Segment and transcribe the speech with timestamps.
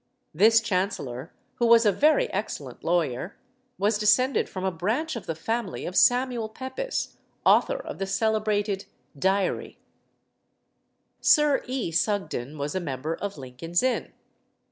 [0.33, 3.37] This Chancellor, who was a very excellent lawyer,
[3.77, 8.85] was descended from a branch of the family of Samuel Pepys, author of the celebrated
[9.15, 9.77] Diary.
[11.19, 11.91] Sir E.
[11.91, 14.11] Sugden was a member of Lincoln's Inn.